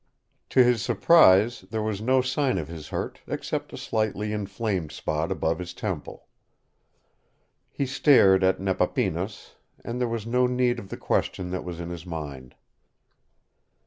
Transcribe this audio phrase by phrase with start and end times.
[0.49, 5.31] To his surprise there was no sign of his hurt except a slightly inflamed spot
[5.31, 6.25] above his temple.
[7.69, 9.53] He stared at Nepapinas,
[9.85, 12.55] and there was no need of the question that was in his mind.